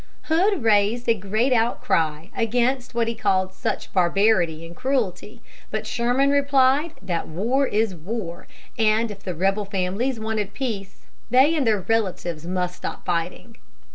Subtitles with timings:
[0.23, 6.31] Hood raised a great outcry against what he called such barbarity and cruelty, but Sherman
[6.31, 8.47] replied that war is war,
[8.79, 13.57] and if the rebel families wanted peace they and their relatives must stop fighting.